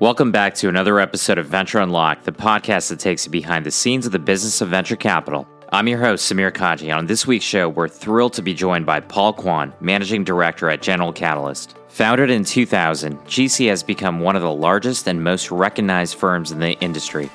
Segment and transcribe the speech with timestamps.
[0.00, 3.72] Welcome back to another episode of Venture Unlocked, the podcast that takes you behind the
[3.72, 5.48] scenes of the business of venture capital.
[5.72, 9.00] I'm your host, Samir Kaji, on this week's show, we're thrilled to be joined by
[9.00, 11.76] Paul Kwan, Managing Director at General Catalyst.
[11.88, 16.60] Founded in 2000, GC has become one of the largest and most recognized firms in
[16.60, 17.28] the industry,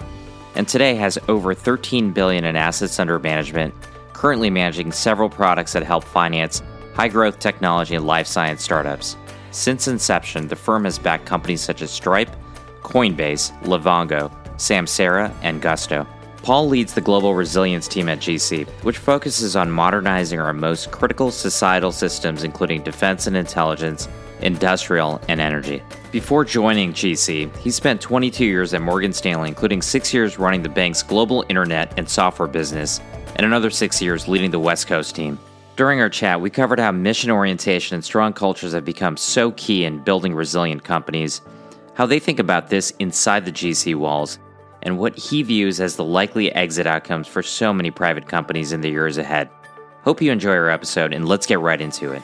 [0.56, 3.74] and today has over 13 billion in assets under management,
[4.14, 9.18] currently managing several products that help finance high-growth technology and life science startups.
[9.52, 12.34] Since inception, the firm has backed companies such as Stripe,
[12.84, 16.06] Coinbase, Livongo, Samsara, and Gusto.
[16.44, 21.32] Paul leads the global resilience team at GC, which focuses on modernizing our most critical
[21.32, 24.10] societal systems, including defense and intelligence,
[24.42, 25.82] industrial, and energy.
[26.12, 30.70] Before joining GC, he spent 22 years at Morgan Stanley, including six years running the
[30.70, 33.00] bank's global internet and software business,
[33.38, 35.40] and another six years leading the West Coast team.
[35.78, 39.86] During our chat, we covered how mission orientation and strong cultures have become so key
[39.86, 41.42] in building resilient companies
[41.96, 44.40] how they think about this inside the GC walls,
[44.82, 48.82] and what he views as the likely exit outcomes for so many private companies in
[48.82, 49.50] the years ahead.
[50.04, 52.22] Hope you enjoy our episode, and let's get right into it.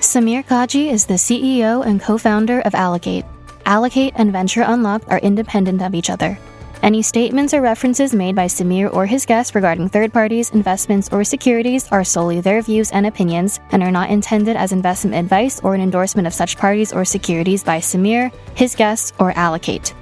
[0.00, 3.24] Samir Kaji is the CEO and co founder of Allocate.
[3.64, 6.38] Allocate and Venture Unlocked are independent of each other.
[6.82, 11.22] Any statements or references made by Samir or his guests regarding third parties, investments, or
[11.22, 15.76] securities are solely their views and opinions and are not intended as investment advice or
[15.76, 19.94] an endorsement of such parties or securities by Samir, his guests, or Allocate.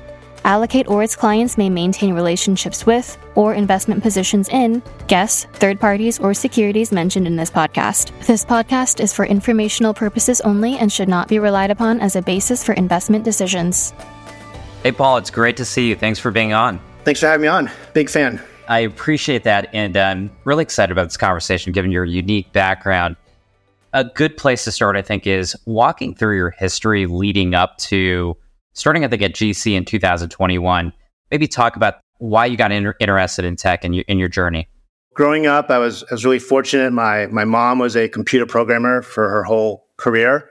[0.46, 6.18] Allocate or its clients may maintain relationships with or investment positions in guests, third parties,
[6.18, 8.10] or securities mentioned in this podcast.
[8.26, 12.22] This podcast is for informational purposes only and should not be relied upon as a
[12.22, 13.92] basis for investment decisions.
[14.82, 15.94] Hey, Paul, it's great to see you.
[15.94, 16.80] Thanks for being on.
[17.04, 17.70] Thanks for having me on.
[17.92, 18.40] Big fan.
[18.66, 19.68] I appreciate that.
[19.74, 23.16] And I'm really excited about this conversation given your unique background.
[23.92, 28.38] A good place to start, I think, is walking through your history leading up to
[28.72, 30.94] starting, I think, at GC in 2021.
[31.30, 34.66] Maybe talk about why you got inter- interested in tech and in, in your journey.
[35.12, 36.90] Growing up, I was, I was really fortunate.
[36.90, 40.48] My, my mom was a computer programmer for her whole career,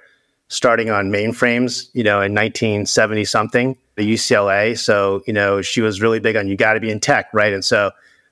[0.49, 4.77] starting on mainframes, you know, in 1970 something the UCLA.
[4.77, 7.53] So, you know, she was really big on you got to be in tech, right?
[7.53, 7.91] And so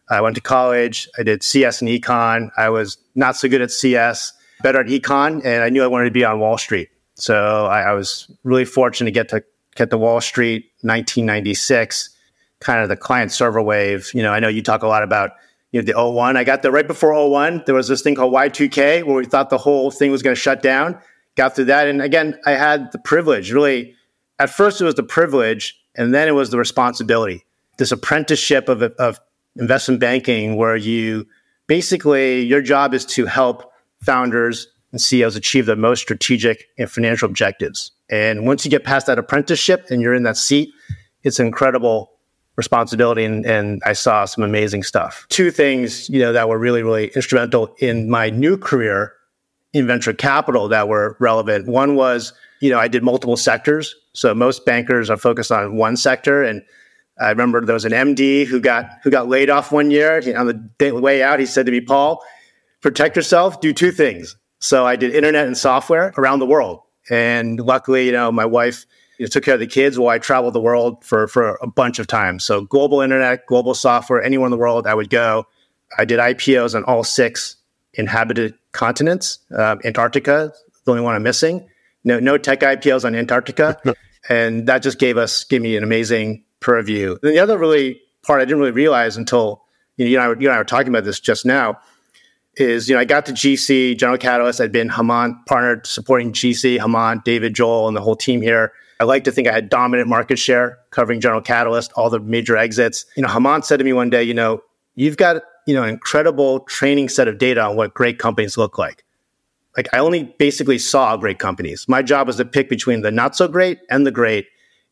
[0.10, 1.08] I went to college.
[1.20, 2.50] I did CS and econ.
[2.58, 4.34] I was not so good at CS,
[4.64, 6.90] better at econ, and I knew I wanted to be on Wall Street.
[7.16, 9.44] So I, I was really fortunate to get to
[9.76, 12.10] get to Wall Street 1996,
[12.62, 14.10] kind of the client server wave.
[14.14, 15.32] You know, I know you talk a lot about
[15.72, 16.38] you know the 01.
[16.38, 17.64] I got there right before 01.
[17.66, 20.42] There was this thing called Y2K where we thought the whole thing was going to
[20.42, 20.98] shut down.
[21.38, 23.96] Got through that, and again, I had the privilege, really
[24.40, 27.46] at first it was the privilege and then it was the responsibility.
[27.78, 29.20] This apprenticeship of, of
[29.56, 31.28] investment banking where you
[31.68, 33.72] basically your job is to help
[34.02, 37.92] founders and CEOs achieve their most strategic and financial objectives.
[38.10, 40.70] And once you get past that apprenticeship and you're in that seat,
[41.24, 42.12] it's incredible
[42.56, 45.26] responsibility and, and I saw some amazing stuff.
[45.30, 49.14] Two things, you know, that were really, really instrumental in my new career
[49.74, 51.68] in venture capital that were relevant.
[51.68, 53.96] One was, you know, I did multiple sectors.
[54.14, 56.44] So most bankers are focused on one sector.
[56.44, 56.64] And
[57.20, 60.22] I remember there was an MD who got who got laid off one year.
[60.22, 62.24] He, on the day, way out, he said to me, "Paul,
[62.82, 63.60] protect yourself.
[63.60, 66.82] Do two things." So I did internet and software around the world.
[67.10, 68.86] And luckily, you know, my wife
[69.18, 71.68] you know, took care of the kids while I traveled the world for for a
[71.68, 72.44] bunch of times.
[72.44, 75.46] So global internet, global software, anywhere in the world, I would go.
[75.98, 77.56] I did IPOs on all six
[77.94, 79.40] inhabited continents.
[79.54, 80.54] Uh, Antarctica,
[80.86, 81.68] the only one I'm missing.
[82.04, 83.82] No, no tech IPOs on Antarctica.
[84.30, 87.18] and that just gave us gave me an amazing purview.
[87.22, 89.64] And the other really part I didn't really realize until
[89.98, 91.80] you know, you, and I, you and I were talking about this just now
[92.56, 94.62] is you know I got to GC General Catalyst.
[94.62, 98.72] I'd been Hemant partnered supporting GC Hemant, David Joel, and the whole team here.
[99.00, 102.58] I like to think I had dominant market share covering General Catalyst, all the major
[102.58, 103.06] exits.
[103.16, 104.64] You know, Hemant said to me one day, you know,
[104.96, 108.78] you've got you know an incredible training set of data on what great companies look
[108.78, 109.04] like
[109.78, 111.88] like I only basically saw great companies.
[111.88, 114.48] My job was to pick between the not so great and the great.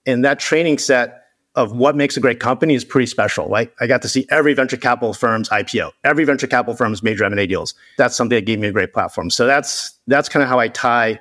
[0.05, 1.23] And that training set
[1.55, 3.49] of what makes a great company is pretty special.
[3.49, 3.73] Right?
[3.79, 7.47] I got to see every venture capital firm's IPO, every venture capital firm's major M&A
[7.47, 7.73] deals.
[7.97, 9.31] That's something that gave me a great platform.
[9.31, 11.19] So that's that's kind of how I tie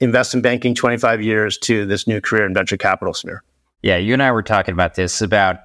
[0.00, 3.42] investment banking 25 years to this new career in venture capital sphere.
[3.82, 5.60] Yeah, you and I were talking about this about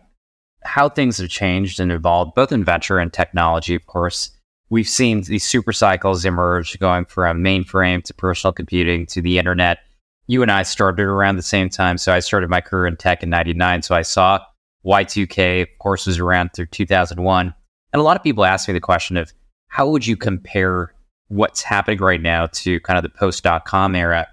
[0.64, 4.32] how things have changed and evolved both in venture and technology, of course
[4.72, 9.80] we've seen these super cycles emerge going from mainframe to personal computing to the internet.
[10.28, 11.98] You and I started around the same time.
[11.98, 13.82] So I started my career in tech in 99.
[13.82, 14.40] So I saw
[14.86, 17.54] Y2K, of course, was around through 2001.
[17.94, 19.34] And a lot of people ask me the question of
[19.68, 20.94] how would you compare
[21.28, 24.26] what's happening right now to kind of the post dot com era?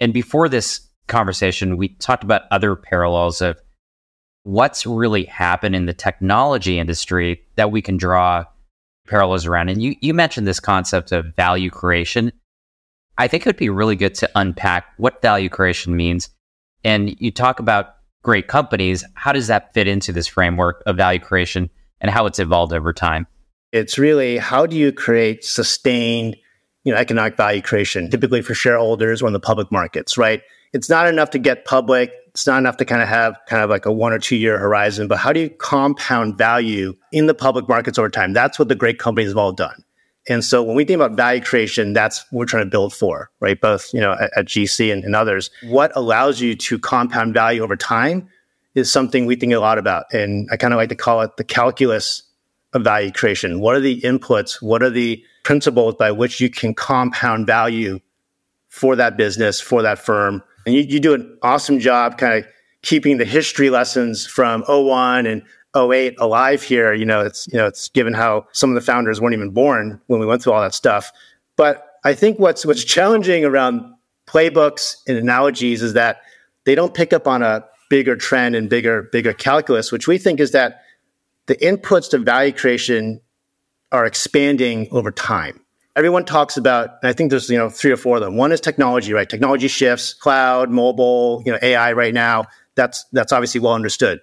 [0.00, 3.60] And before this conversation, we talked about other parallels of
[4.44, 8.44] what's really happened in the technology industry that we can draw
[9.06, 9.68] parallels around.
[9.68, 12.32] And you, you mentioned this concept of value creation.
[13.18, 16.28] I think it would be really good to unpack what value creation means.
[16.84, 19.04] And you talk about great companies.
[19.14, 22.92] How does that fit into this framework of value creation and how it's evolved over
[22.92, 23.26] time?
[23.72, 26.36] It's really how do you create sustained,
[26.84, 30.42] you know, economic value creation, typically for shareholders or in the public markets, right?
[30.72, 32.12] It's not enough to get public.
[32.34, 34.58] It's not enough to kind of have kind of like a one or two year
[34.58, 38.32] horizon, but how do you compound value in the public markets over time?
[38.32, 39.84] That's what the great companies have all done.
[40.28, 43.30] And so when we think about value creation, that's what we're trying to build for,
[43.40, 43.60] right?
[43.60, 45.50] Both, you know, at, at GC and, and others.
[45.64, 48.28] What allows you to compound value over time
[48.74, 50.12] is something we think a lot about.
[50.12, 52.22] And I kind of like to call it the calculus
[52.72, 53.60] of value creation.
[53.60, 54.62] What are the inputs?
[54.62, 58.00] What are the principles by which you can compound value
[58.68, 60.42] for that business, for that firm?
[60.66, 62.50] And you, you do an awesome job kind of
[62.82, 65.42] keeping the history lessons from 01 and
[65.76, 66.92] 08 alive here.
[66.92, 70.00] You know, it's, you know, it's given how some of the founders weren't even born
[70.06, 71.10] when we went through all that stuff.
[71.56, 73.82] But I think what's, what's challenging around
[74.26, 76.20] playbooks and analogies is that
[76.64, 80.40] they don't pick up on a bigger trend and bigger, bigger calculus, which we think
[80.40, 80.82] is that
[81.46, 83.20] the inputs to value creation
[83.90, 85.61] are expanding over time.
[85.94, 88.36] Everyone talks about, and I think there's, you know, three or four of them.
[88.36, 89.28] One is technology, right?
[89.28, 92.46] Technology shifts, cloud, mobile, you know, AI right now.
[92.76, 94.20] That's, that's obviously well understood.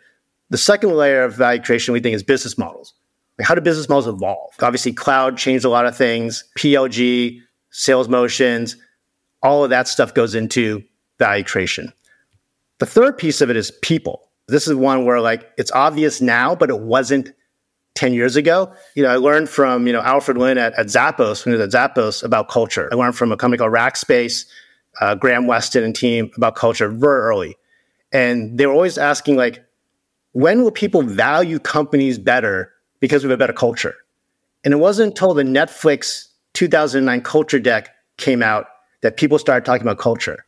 [0.50, 2.94] The second layer of value creation we think is business models.
[3.38, 4.54] Like how do business models evolve?
[4.62, 7.40] Obviously, cloud changed a lot of things, PLG,
[7.70, 8.76] sales motions,
[9.42, 10.84] all of that stuff goes into
[11.18, 11.94] value creation.
[12.80, 14.30] The third piece of it is people.
[14.48, 17.32] This is one where like it's obvious now, but it wasn't
[17.96, 18.74] 10 years ago.
[18.96, 21.74] You know, I learned from, you know, Alfred Lin at, at Zappos, when he was
[21.74, 22.90] at Zappos about culture.
[22.92, 24.46] I learned from a company called Rackspace,
[25.02, 27.58] uh, Graham Weston and team about culture very early.
[28.12, 29.64] And they were always asking like,
[30.32, 33.96] when will people value companies better because we have a better culture?
[34.64, 38.68] And it wasn't until the Netflix 2009 culture deck came out
[39.02, 40.46] that people started talking about culture.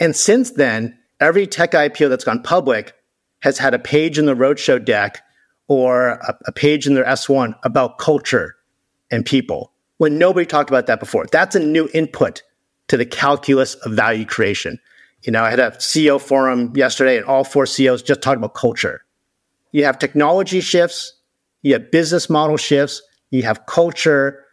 [0.00, 2.94] And since then, every tech IPO that's gone public
[3.40, 5.22] has had a page in the roadshow deck
[5.68, 8.56] or a, a page in their S1 about culture
[9.10, 11.26] and people when nobody talked about that before.
[11.30, 12.42] That's a new input
[12.88, 14.78] to the calculus of value creation.
[15.22, 18.54] You know, I had a CEO forum yesterday and all four CEOs just talked about
[18.54, 19.04] culture
[19.72, 21.14] you have technology shifts,
[21.62, 24.44] you have business model shifts, you have culture,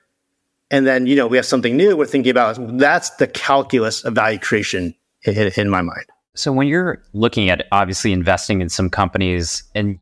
[0.71, 2.57] and then you know we have something new we're thinking about.
[2.77, 6.05] That's the calculus of value creation in, in my mind.
[6.35, 9.99] So when you're looking at obviously investing in some companies, and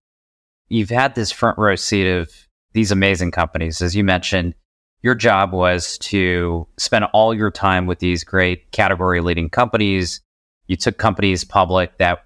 [0.74, 2.32] you've had this front row seat of
[2.74, 4.56] these amazing companies, as you mentioned,
[5.04, 10.22] your job was to spend all your time with these great category leading companies.
[10.68, 12.26] You took companies public that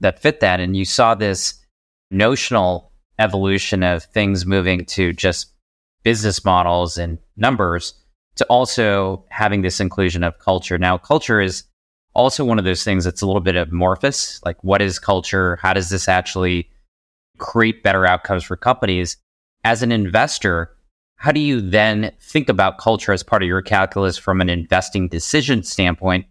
[0.00, 1.54] that fit that, and you saw this
[2.10, 5.52] notional evolution of things moving to just
[6.02, 7.94] business models and numbers
[8.34, 10.76] to also having this inclusion of culture.
[10.76, 11.64] Now, culture is
[12.14, 14.38] also one of those things that's a little bit amorphous.
[14.44, 15.56] Like, what is culture?
[15.62, 16.68] How does this actually
[17.38, 19.16] create better outcomes for companies?
[19.64, 20.76] As an investor,
[21.16, 25.08] how do you then think about culture as part of your calculus from an investing
[25.08, 26.26] decision standpoint,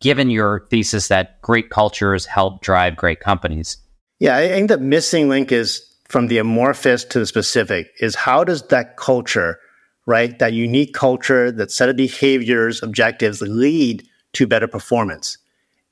[0.00, 3.76] given your thesis that great cultures help drive great companies?
[4.18, 8.42] Yeah, I think the missing link is from the amorphous to the specific is how
[8.42, 9.58] does that culture,
[10.06, 15.38] right, that unique culture, that set of behaviors, objectives lead to better performance?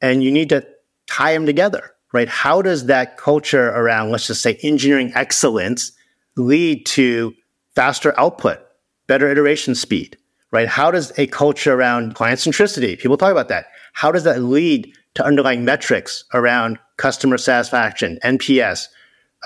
[0.00, 0.66] And you need to
[1.06, 2.28] tie them together, right?
[2.28, 5.92] How does that culture around, let's just say, engineering excellence
[6.36, 7.34] lead to
[7.74, 8.60] faster output,
[9.06, 10.16] better iteration speed,
[10.50, 10.68] right?
[10.68, 14.92] How does a culture around client centricity, people talk about that, how does that lead
[15.14, 18.86] to underlying metrics around customer satisfaction, NPS,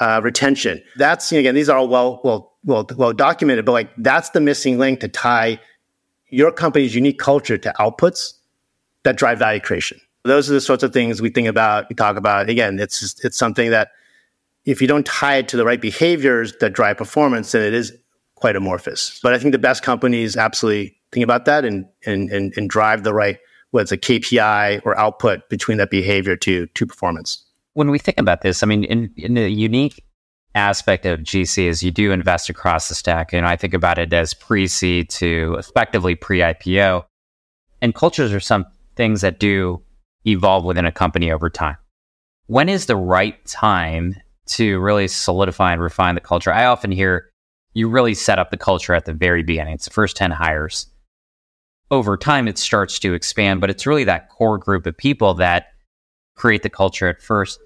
[0.01, 0.83] uh, retention.
[0.97, 4.79] That's again, these are all well, well, well, well documented, but like that's the missing
[4.79, 5.61] link to tie
[6.29, 8.35] your company's unique culture to outputs
[9.03, 10.01] that drive value creation.
[10.25, 12.49] Those are the sorts of things we think about, we talk about.
[12.49, 13.91] Again, it's just, it's something that
[14.65, 17.93] if you don't tie it to the right behaviors that drive performance, then it is
[18.37, 19.19] quite amorphous.
[19.23, 23.03] But I think the best companies absolutely think about that and and and, and drive
[23.03, 23.39] the right
[23.73, 27.45] what's a KPI or output between that behavior to to performance.
[27.75, 30.05] When we think about this, I mean, in, in the unique
[30.55, 33.33] aspect of GC is you do invest across the stack.
[33.33, 37.05] And I think about it as pre-seed to effectively pre-IPO.
[37.81, 39.83] And cultures are some things that do
[40.27, 41.77] evolve within a company over time.
[42.47, 46.53] When is the right time to really solidify and refine the culture?
[46.53, 47.31] I often hear
[47.75, 49.75] you really set up the culture at the very beginning.
[49.75, 50.87] It's the first 10 hires
[51.93, 55.67] over time it starts to expand, but it's really that core group of people that
[56.35, 57.61] create the culture at first.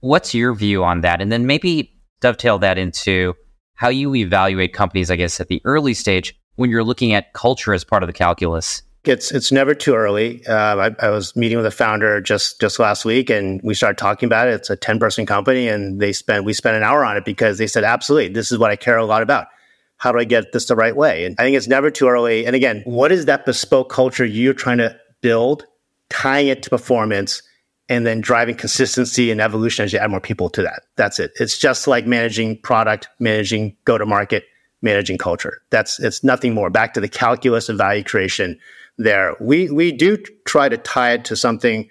[0.00, 1.20] What's your view on that?
[1.20, 3.34] And then maybe dovetail that into
[3.74, 7.74] how you evaluate companies, I guess, at the early stage when you're looking at culture
[7.74, 8.82] as part of the calculus.
[9.04, 10.46] It's it's never too early.
[10.46, 13.98] Uh, I, I, was meeting with a founder just just last week, and we started
[13.98, 14.54] talking about it.
[14.54, 17.58] It's a ten person company, and they spent we spent an hour on it because
[17.58, 19.48] they said, absolutely, this is what I care a lot about.
[19.96, 21.24] How do I get this the right way?
[21.24, 22.46] And I think it's never too early.
[22.46, 25.66] And again, what is that bespoke culture you're trying to build,
[26.08, 27.42] tying it to performance,
[27.88, 30.84] and then driving consistency and evolution as you add more people to that.
[30.96, 31.32] That's it.
[31.40, 34.44] It's just like managing product, managing go to market,
[34.80, 35.60] managing culture.
[35.70, 36.70] That's it's nothing more.
[36.70, 38.58] Back to the calculus of value creation
[39.02, 39.36] there.
[39.40, 40.16] We we do
[40.46, 41.88] try to tie it to something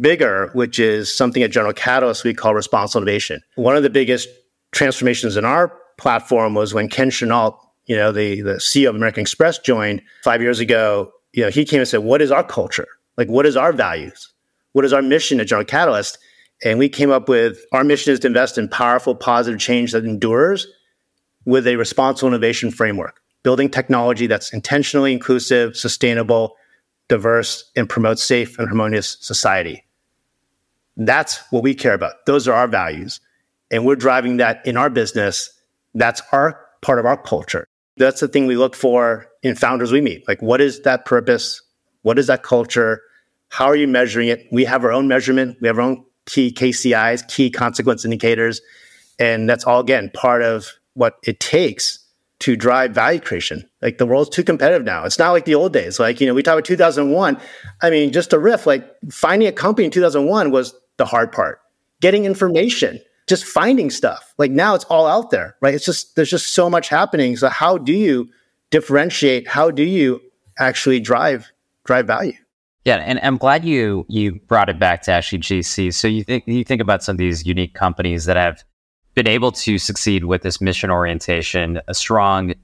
[0.00, 3.40] bigger, which is something at General Catalyst we call responsible innovation.
[3.56, 4.28] One of the biggest
[4.72, 9.22] transformations in our platform was when Ken Chenault, you know, the, the CEO of American
[9.22, 11.12] Express joined five years ago.
[11.32, 12.86] You know, he came and said, What is our culture?
[13.16, 14.32] Like, what is our values?
[14.72, 16.18] What is our mission at General Catalyst?
[16.64, 20.04] And we came up with our mission is to invest in powerful, positive change that
[20.04, 20.66] endures
[21.44, 26.56] with a responsible innovation framework building technology that's intentionally inclusive, sustainable,
[27.08, 29.84] diverse, and promotes safe and harmonious society.
[30.96, 32.26] That's what we care about.
[32.26, 33.20] Those are our values.
[33.70, 35.50] And we're driving that in our business.
[35.94, 37.66] That's our part of our culture.
[37.96, 40.26] That's the thing we look for in founders we meet.
[40.28, 41.62] Like, what is that purpose?
[42.02, 43.02] What is that culture?
[43.48, 44.46] How are you measuring it?
[44.52, 45.56] We have our own measurement.
[45.60, 48.60] We have our own key KCIs, key consequence indicators.
[49.18, 51.98] And that's all, again, part of what it takes
[52.40, 53.68] to drive value creation.
[53.82, 55.04] Like the world's too competitive now.
[55.04, 55.98] It's not like the old days.
[55.98, 57.40] Like, you know, we talk about 2001.
[57.82, 61.60] I mean, just a riff, like finding a company in 2001 was the hard part.
[62.00, 64.34] Getting information, just finding stuff.
[64.38, 65.74] Like now it's all out there, right?
[65.74, 67.36] It's just, there's just so much happening.
[67.36, 68.28] So how do you
[68.70, 69.48] differentiate?
[69.48, 70.20] How do you
[70.58, 71.50] actually drive,
[71.84, 72.34] drive value?
[72.84, 75.92] Yeah, and I'm glad you you brought it back to actually GC.
[75.92, 78.64] So you think you think about some of these unique companies that have
[79.18, 82.54] been able to succeed with this mission orientation, a strong,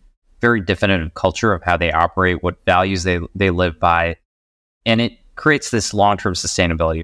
[0.40, 4.16] very definitive culture of how they operate, what values they, they live by.
[4.86, 7.02] And it creates this long term sustainability.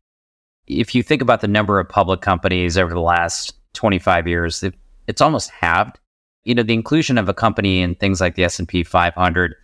[0.68, 4.62] If you think about the number of public companies over the last 25 years,
[5.08, 5.98] it's almost halved.
[6.44, 9.56] You know, the inclusion of a company in things like the S&P 500,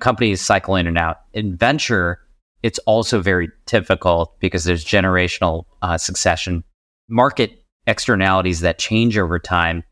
[0.00, 1.18] companies cycle in and out.
[1.34, 2.18] In venture,
[2.62, 6.64] it's also very difficult because there's generational uh, succession.
[7.10, 9.82] Market externalities that change over time.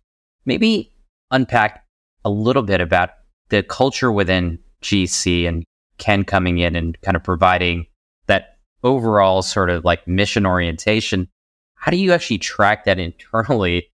[0.44, 0.92] Maybe
[1.32, 1.84] unpack
[2.24, 3.10] a little bit about
[3.48, 5.64] the culture within GC and
[5.98, 7.86] Ken coming in and kind of providing
[8.26, 11.26] that overall sort of like mission orientation.
[11.74, 13.88] How do you actually track that internally?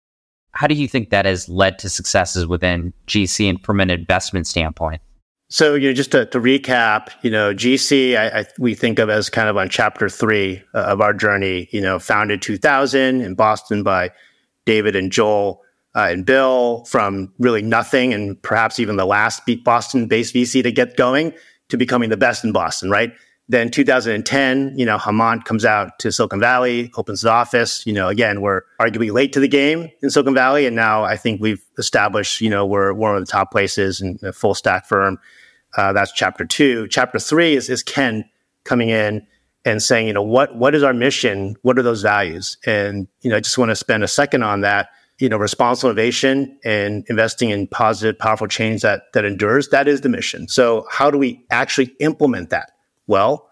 [0.51, 4.47] How do you think that has led to successes within GC and from an investment
[4.47, 5.01] standpoint?
[5.53, 9.11] So, you know, just to, to recap, you know, GC, I, I, we think of
[9.11, 13.35] as kind of on chapter three uh, of our journey, you know, founded 2000 in
[13.35, 14.13] Boston by
[14.65, 15.61] David and Joel
[15.95, 20.73] uh, and Bill from really nothing and perhaps even the last Boston based VC to
[20.73, 21.35] get going
[21.69, 23.13] to becoming the best in Boston, right?
[23.47, 27.87] Then 2010, you know, Hemant comes out to Silicon Valley, opens the office.
[27.87, 30.65] You know, again, we're arguably late to the game in Silicon Valley.
[30.65, 34.19] And now I think we've established, you know, we're one of the top places in
[34.23, 35.19] a full stack firm.
[35.77, 36.89] Uh, that's chapter two.
[36.89, 38.25] Chapter three is, is Ken
[38.65, 39.27] coming in
[39.65, 41.57] and saying, you know, what, what is our mission?
[41.63, 42.57] What are those values?
[42.67, 44.89] And, you know, I just want to spend a second on that.
[45.19, 49.69] You know, responsible innovation and investing in positive, powerful change that, that endures.
[49.69, 50.49] That is the mission.
[50.49, 52.73] So how do we actually implement that?
[53.07, 53.49] Well,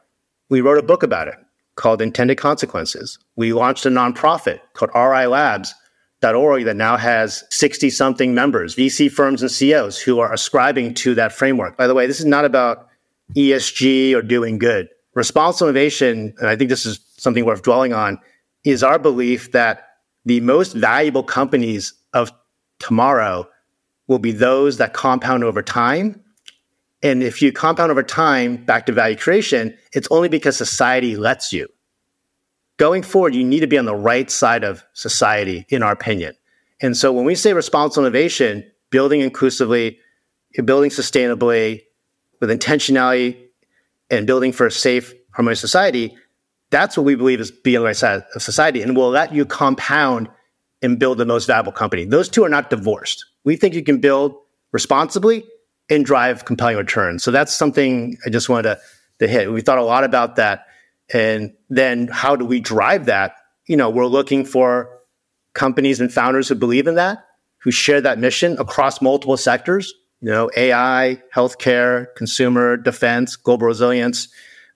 [0.48, 1.36] we wrote a book about it
[1.76, 3.18] called Intended Consequences.
[3.36, 5.74] We launched a nonprofit called RI Labs
[6.22, 11.14] org that now has 60 something members, VC firms and CEOs who are ascribing to
[11.14, 11.76] that framework.
[11.76, 12.88] By the way, this is not about
[13.34, 14.88] ESG or doing good.
[15.14, 18.18] Responsible innovation, and I think this is something worth dwelling on,
[18.64, 19.86] is our belief that
[20.24, 22.32] the most valuable companies of
[22.78, 23.48] tomorrow
[24.06, 26.22] will be those that compound over time.
[27.02, 31.52] And if you compound over time, back to value creation, it's only because society lets
[31.52, 31.68] you
[32.80, 36.34] going forward, you need to be on the right side of society, in our opinion.
[36.80, 39.98] And so when we say responsible innovation, building inclusively,
[40.64, 41.82] building sustainably,
[42.40, 43.36] with intentionality,
[44.10, 46.16] and building for a safe, harmonious society,
[46.70, 49.34] that's what we believe is being on the right side of society and will let
[49.34, 50.30] you compound
[50.80, 52.06] and build the most valuable company.
[52.06, 53.26] Those two are not divorced.
[53.44, 54.34] We think you can build
[54.72, 55.44] responsibly
[55.90, 57.22] and drive compelling returns.
[57.22, 58.80] So that's something I just wanted to,
[59.18, 59.52] to hit.
[59.52, 60.64] We thought a lot about that
[61.12, 63.34] and then how do we drive that?
[63.66, 64.90] You know, we're looking for
[65.54, 67.24] companies and founders who believe in that,
[67.58, 74.28] who share that mission across multiple sectors, you know, AI, healthcare, consumer, defense, global resilience.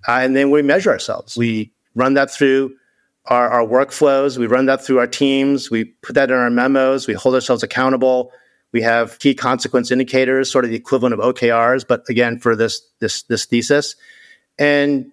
[0.09, 1.37] Uh, and then we measure ourselves.
[1.37, 2.75] We run that through
[3.27, 4.37] our, our workflows.
[4.37, 5.71] We run that through our teams.
[5.71, 7.07] We put that in our memos.
[7.07, 8.33] We hold ourselves accountable.
[8.73, 12.83] We have key consequence indicators, sort of the equivalent of OKRs, but again, for this,
[12.99, 13.95] this, this thesis.
[14.59, 15.13] And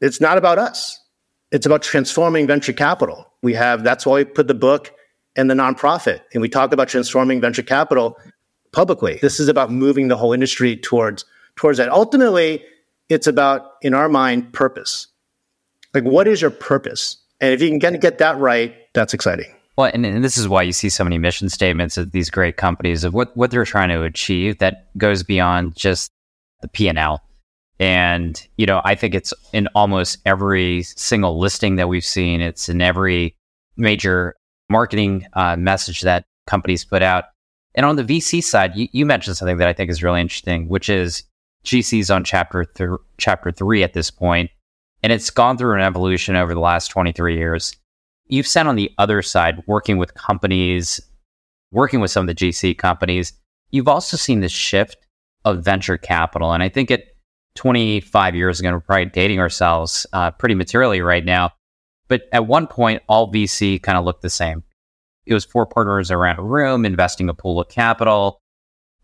[0.00, 1.00] it's not about us.
[1.50, 3.26] It's about transforming venture capital.
[3.42, 4.92] We have, that's why we put the book
[5.36, 6.20] and the nonprofit.
[6.32, 8.16] And we talk about transforming venture capital
[8.72, 9.18] publicly.
[9.22, 11.24] This is about moving the whole industry towards,
[11.56, 11.88] towards that.
[11.90, 12.64] Ultimately,
[13.08, 15.06] it's about, in our mind, purpose.
[15.92, 17.18] Like, what is your purpose?
[17.40, 19.54] And if you can get, get that right, that's exciting.
[19.76, 22.56] Well, and, and, this is why you see so many mission statements of these great
[22.56, 26.12] companies of what, what they're trying to achieve that goes beyond just
[26.60, 26.94] the P&L.
[26.94, 27.18] And,
[28.56, 32.40] you know, I think it's in almost every single listing that we've seen.
[32.40, 33.36] It's in every
[33.76, 34.36] major
[34.70, 37.24] marketing uh, message that companies put out.
[37.74, 40.68] And on the VC side, you, you, mentioned something that I think is really interesting,
[40.68, 41.24] which is
[41.64, 44.50] GC's on chapter th- chapter three at this point,
[45.02, 47.76] and it's gone through an evolution over the last 23 years.
[48.26, 51.00] You've sat on the other side, working with companies,
[51.72, 53.32] working with some of the GC companies.
[53.70, 54.96] You've also seen the shift
[55.44, 57.13] of venture capital, and I think it
[57.54, 61.50] 25 years ago, we're probably dating ourselves uh, pretty materially right now.
[62.08, 64.62] But at one point, all VC kind of looked the same.
[65.26, 68.40] It was four partners around a room investing a pool of capital.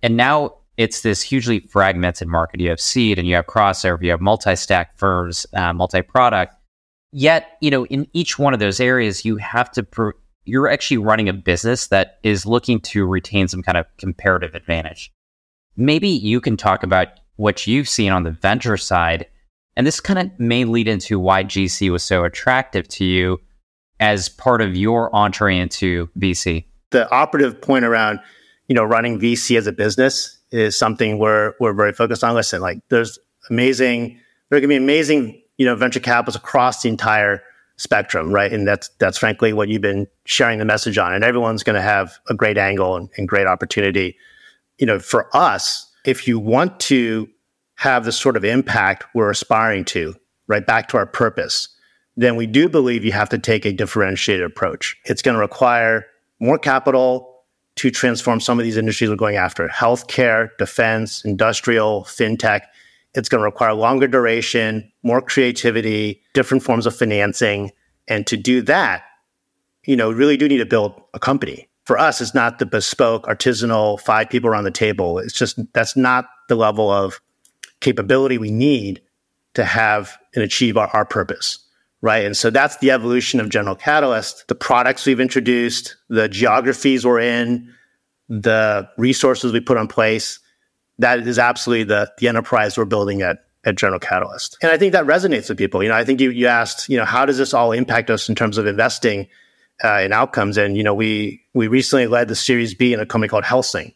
[0.02, 2.60] And now it's this hugely fragmented market.
[2.60, 6.54] You have seed and you have crossover, you have multi stack firms, uh, multi product.
[7.12, 10.10] Yet, you know, in each one of those areas, you have to, pr-
[10.44, 15.12] you're actually running a business that is looking to retain some kind of comparative advantage.
[15.76, 17.08] Maybe you can talk about
[17.40, 19.26] what you've seen on the venture side.
[19.74, 23.40] And this kind of may lead into why GC was so attractive to you
[23.98, 26.66] as part of your entree into VC.
[26.90, 28.20] The operative point around,
[28.68, 32.34] you know, running VC as a business is something we're we're very focused on.
[32.34, 33.18] Listen, like there's
[33.48, 34.20] amazing,
[34.50, 37.42] there gonna be amazing, you know, venture capitals across the entire
[37.78, 38.52] spectrum, right?
[38.52, 41.14] And that's that's frankly what you've been sharing the message on.
[41.14, 44.18] And everyone's gonna have a great angle and, and great opportunity.
[44.76, 47.28] You know, for us, if you want to
[47.76, 50.14] have the sort of impact we're aspiring to,
[50.46, 51.68] right back to our purpose,
[52.16, 54.96] then we do believe you have to take a differentiated approach.
[55.06, 56.06] It's going to require
[56.40, 57.44] more capital
[57.76, 62.62] to transform some of these industries we're going after healthcare, defense, industrial, fintech.
[63.14, 67.70] It's going to require longer duration, more creativity, different forms of financing.
[68.06, 69.04] And to do that,
[69.86, 73.24] you know, really do need to build a company for us, it's not the bespoke,
[73.24, 75.18] artisanal, five people around the table.
[75.18, 77.20] It's just that's not the level of
[77.80, 79.00] capability we need
[79.54, 81.58] to have and achieve our, our purpose.
[82.02, 82.24] Right.
[82.24, 84.48] And so that's the evolution of General Catalyst.
[84.48, 87.74] The products we've introduced, the geographies we're in,
[88.28, 90.38] the resources we put in place.
[90.98, 94.56] That is absolutely the, the enterprise we're building at, at General Catalyst.
[94.62, 95.82] And I think that resonates with people.
[95.82, 98.28] You know, I think you, you asked, you know, how does this all impact us
[98.30, 99.28] in terms of investing?
[99.84, 100.56] Uh, in outcomes.
[100.56, 103.92] And you know, we we recently led the Series B in a company called Helsing.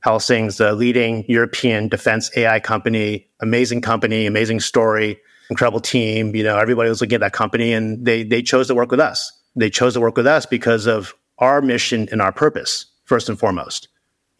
[0.00, 3.26] Helsing's the leading European defense AI company.
[3.40, 5.18] Amazing company, amazing story,
[5.50, 6.34] incredible team.
[6.34, 9.00] You know, everybody was looking at that company, and they they chose to work with
[9.00, 9.32] us.
[9.56, 13.38] They chose to work with us because of our mission and our purpose first and
[13.38, 13.88] foremost.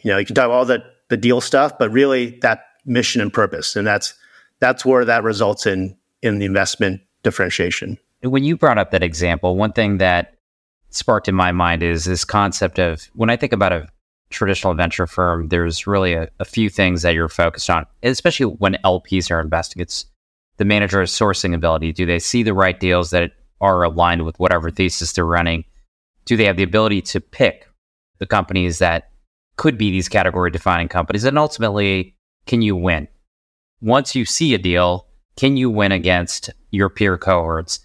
[0.03, 3.21] You know, you can talk about all the the deal stuff, but really that mission
[3.21, 4.15] and purpose, and that's
[4.61, 7.99] that's where that results in in the investment differentiation.
[8.23, 10.36] When you brought up that example, one thing that
[10.97, 13.89] sparked in my mind is this concept of when I think about a
[14.31, 18.77] traditional venture firm, there's really a, a, few things that you're focused on, especially when
[18.85, 19.81] LPs are investing.
[19.81, 20.07] It's
[20.57, 21.93] the manager's sourcing ability.
[21.93, 25.65] Do they see the right deals that are aligned with whatever thesis they're running?
[26.25, 27.69] Do they have the ability to pick
[28.19, 29.11] the companies that
[29.57, 31.25] could be these category defining companies?
[31.25, 33.09] And ultimately, can you win?
[33.81, 35.07] Once you see a deal,
[35.37, 37.81] can you win against your peer cohorts?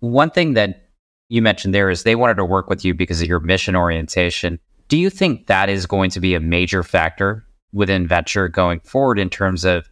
[0.00, 0.89] One thing that
[1.30, 4.58] you mentioned there is they wanted to work with you because of your mission orientation.
[4.88, 9.18] Do you think that is going to be a major factor within venture going forward
[9.18, 9.88] in terms of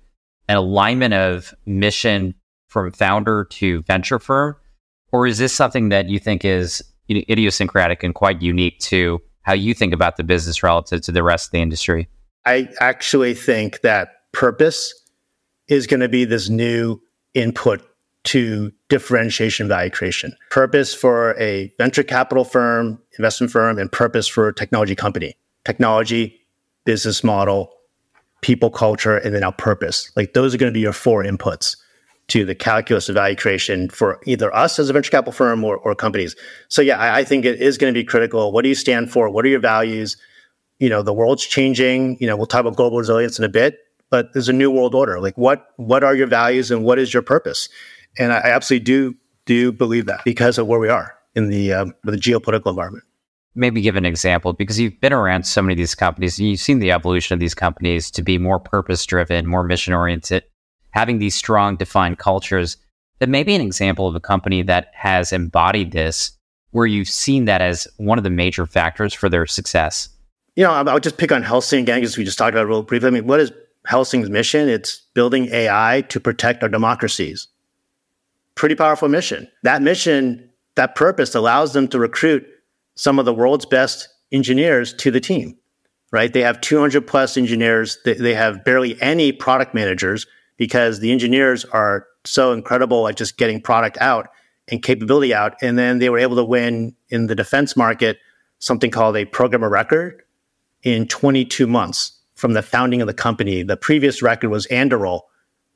[0.48, 2.35] an alignment of mission
[2.66, 4.57] from founder to venture firm?
[5.12, 9.74] Or is this something that you think is idiosyncratic and quite unique to how you
[9.74, 12.09] think about the business relative to the rest of the industry?
[12.44, 14.92] I actually think that purpose
[15.68, 17.01] is going to be this new
[17.35, 17.81] input
[18.24, 20.35] to differentiation value creation.
[20.51, 25.37] Purpose for a venture capital firm, investment firm, and purpose for a technology company.
[25.64, 26.40] Technology,
[26.85, 27.72] business model,
[28.40, 30.11] people culture, and then our purpose.
[30.16, 31.77] Like those are going to be your four inputs
[32.29, 35.77] to the calculus of value creation for either us as a venture capital firm or,
[35.79, 36.37] or companies.
[36.68, 38.53] So yeah, I, I think it is going to be critical.
[38.53, 39.31] What do you stand for?
[39.31, 40.16] What are your values?
[40.79, 42.18] You know, the world's changing.
[42.20, 43.79] You know, we'll talk about global resilience in a bit,
[44.11, 45.20] but there's a new world order.
[45.20, 47.68] Like what what are your values and what is your purpose?
[48.18, 51.87] And I absolutely do do believe that because of where we are in the uh,
[52.04, 53.04] the geopolitical environment.
[53.54, 56.61] Maybe give an example because you've been around so many of these companies and you've
[56.61, 60.44] seen the evolution of these companies to be more purpose driven, more mission oriented,
[60.90, 62.76] having these strong defined cultures.
[63.18, 66.38] That maybe an example of a company that has embodied this,
[66.70, 70.09] where you've seen that as one of the major factors for their success.
[70.54, 72.68] You know, I would just pick on Helsing again because we just talked about it
[72.68, 73.09] real briefly.
[73.09, 73.50] I mean, what is
[73.87, 74.68] Helsing's mission?
[74.68, 77.48] It's building AI to protect our democracies.
[78.59, 79.47] Pretty powerful mission.
[79.62, 82.44] That mission, that purpose allows them to recruit
[82.97, 85.57] some of the world's best engineers to the team,
[86.11, 86.33] right?
[86.33, 87.99] They have 200 plus engineers.
[88.05, 93.61] They, have barely any product managers because the engineers are so incredible at just getting
[93.61, 94.29] product out
[94.66, 95.55] and capability out.
[95.62, 98.18] And then they were able to win in the defense market
[98.59, 100.21] something called a program of record
[100.83, 103.62] in 22 months from the founding of the company.
[103.62, 105.21] The previous record was Anduril,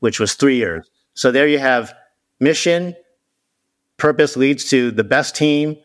[0.00, 0.90] which was three years.
[1.14, 1.94] So there you have
[2.42, 2.94] mission,
[3.96, 5.76] purpose leads to the best team,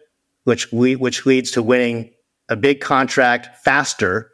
[0.44, 2.12] which we, which leads to winning
[2.50, 4.32] a big contract faster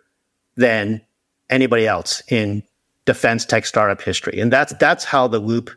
[0.56, 1.02] than
[1.50, 2.64] anybody else in
[3.06, 4.40] defense tech startup history.
[4.40, 5.70] And that's that's how the loop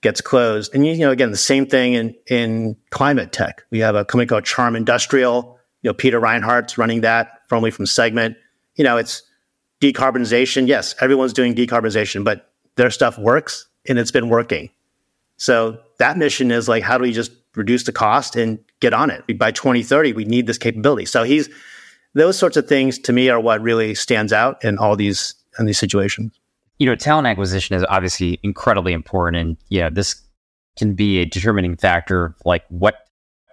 [0.00, 0.74] gets closed.
[0.74, 3.64] And you know, again, the same thing in in climate tech.
[3.70, 5.58] We have a company called Charm Industrial.
[5.82, 8.36] You know, Peter Reinhardt's running that, formerly from Segment.
[8.76, 9.22] You know, it's
[9.80, 10.68] decarbonization.
[10.68, 14.70] Yes, everyone's doing decarbonization, but their stuff works and it's been working.
[15.42, 19.10] So that mission is like, how do we just reduce the cost and get on
[19.10, 19.38] it?
[19.38, 21.06] By 2030, we need this capability.
[21.06, 21.48] So he's
[22.14, 25.66] those sorts of things to me are what really stands out in all these in
[25.66, 26.38] these situations
[26.82, 29.36] you know, talent acquisition is obviously incredibly important.
[29.36, 30.20] And, yeah, this
[30.76, 33.06] can be a determining factor, like what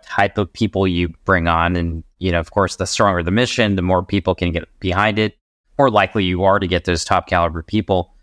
[0.04, 1.76] type of people you bring on.
[1.76, 5.20] And, you know, of course, the stronger the mission, the more people can get behind
[5.20, 5.38] it,
[5.78, 8.16] more likely you are to get those top caliber people.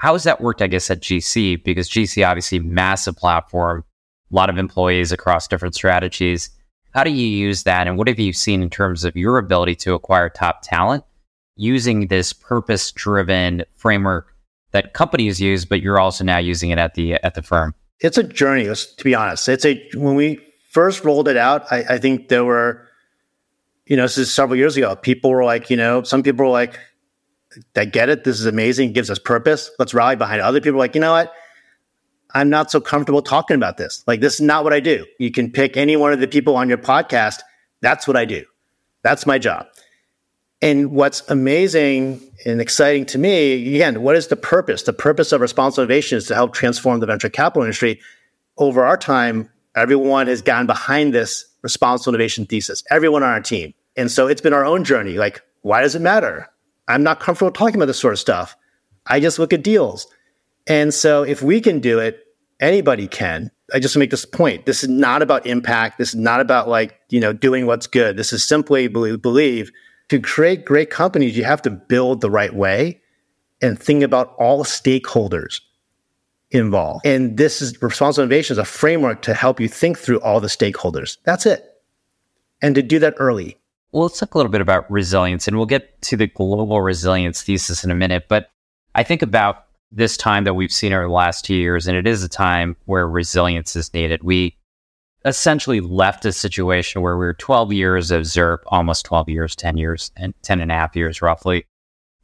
[0.00, 1.62] How has that worked, I guess, at GC?
[1.62, 3.84] Because GC, obviously, massive platform,
[4.32, 6.48] a lot of employees across different strategies.
[6.94, 7.86] How do you use that?
[7.86, 11.04] And what have you seen in terms of your ability to acquire top talent
[11.54, 14.34] using this purpose driven framework
[14.70, 17.74] that companies use, but you're also now using it at the at the firm?
[17.98, 18.64] It's a journey.
[18.64, 22.46] To be honest, it's a when we first rolled it out, I, I think there
[22.46, 22.88] were,
[23.84, 24.96] you know, this is several years ago.
[24.96, 26.78] People were like, you know, some people were like,
[27.76, 28.24] "I get it.
[28.24, 28.90] This is amazing.
[28.90, 29.70] It gives us purpose.
[29.78, 31.32] Let's rally behind it." Other people like, you know what?
[32.32, 34.04] I'm not so comfortable talking about this.
[34.06, 35.04] Like, this is not what I do.
[35.18, 37.40] You can pick any one of the people on your podcast.
[37.80, 38.44] That's what I do.
[39.02, 39.66] That's my job.
[40.62, 44.82] And what's amazing and exciting to me, again, what is the purpose?
[44.82, 47.98] The purpose of responsible innovation is to help transform the venture capital industry.
[48.58, 53.72] Over our time, everyone has gone behind this responsible innovation thesis, everyone on our team.
[53.96, 55.14] And so it's been our own journey.
[55.14, 56.48] Like, why does it matter?
[56.90, 58.56] I'm not comfortable talking about this sort of stuff.
[59.06, 60.06] I just look at deals.
[60.66, 62.24] And so if we can do it,
[62.60, 63.50] anybody can.
[63.72, 64.66] I just make this point.
[64.66, 65.98] This is not about impact.
[65.98, 68.16] This is not about like, you know, doing what's good.
[68.16, 69.70] This is simply believe,
[70.08, 73.00] to create great companies, you have to build the right way
[73.62, 75.60] and think about all stakeholders
[76.50, 77.06] involved.
[77.06, 80.48] And this is responsible innovation is a framework to help you think through all the
[80.48, 81.18] stakeholders.
[81.24, 81.64] That's it.
[82.60, 83.59] And to do that early.
[83.92, 87.42] Well, let's talk a little bit about resilience and we'll get to the global resilience
[87.42, 88.26] thesis in a minute.
[88.28, 88.50] But
[88.94, 92.06] I think about this time that we've seen over the last two years, and it
[92.06, 94.22] is a time where resilience is needed.
[94.22, 94.56] We
[95.24, 99.76] essentially left a situation where we were 12 years of ZIRP, almost 12 years, 10
[99.76, 101.66] years, and 10 and a half years roughly.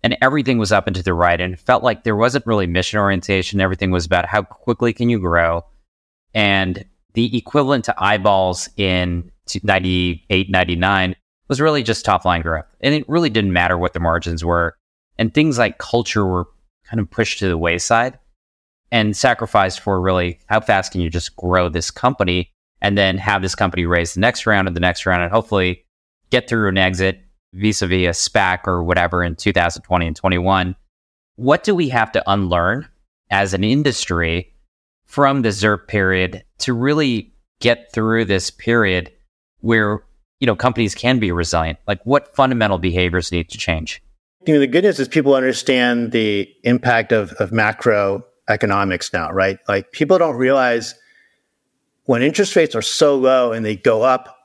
[0.05, 1.41] And everything was up and to the right.
[1.41, 3.61] And felt like there wasn't really mission orientation.
[3.61, 5.65] Everything was about how quickly can you grow.
[6.33, 9.33] And the equivalent to eyeballs in
[9.65, 11.17] 98, 99
[11.49, 12.65] was really just top line growth.
[12.81, 14.75] And it really didn't matter what the margins were.
[15.19, 16.47] And things like culture were
[16.89, 18.19] kind of pushed to the wayside
[18.93, 23.43] and sacrificed for really how fast can you just grow this company and then have
[23.43, 25.85] this company raise the next round and the next round and hopefully
[26.31, 27.21] get through an exit
[27.53, 30.77] vis-a-vis a SPAC or whatever in 2020 and 21.
[31.37, 32.89] What do we have to unlearn
[33.31, 34.53] as an industry
[35.05, 39.13] from the ZIRP period to really get through this period
[39.61, 40.03] where
[40.41, 41.79] you know companies can be resilient?
[41.87, 44.03] Like what fundamental behaviors need to change?
[44.47, 49.59] You know, the good news is people understand the impact of, of macroeconomics now, right?
[49.69, 50.95] Like people don't realize
[52.05, 54.37] when interest rates are so low and they go up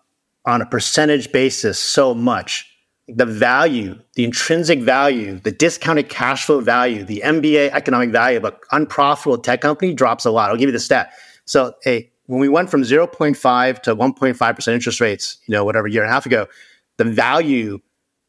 [0.45, 2.67] on a percentage basis so much,
[3.07, 8.45] the value, the intrinsic value, the discounted cash flow value, the MBA economic value of
[8.45, 10.49] an unprofitable tech company drops a lot.
[10.49, 11.13] I'll give you the stat.
[11.45, 16.01] So, hey, when we went from 0.5 to 1.5% interest rates, you know, whatever year
[16.01, 16.47] and a half ago,
[16.95, 17.77] the value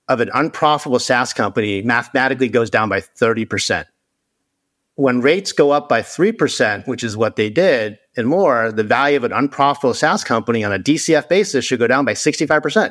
[0.09, 3.85] of an unprofitable SaaS company mathematically goes down by 30%.
[4.97, 9.17] when rates go up by 3%, which is what they did and more, the value
[9.17, 12.91] of an unprofitable SaaS company on a DCF basis should go down by 65%.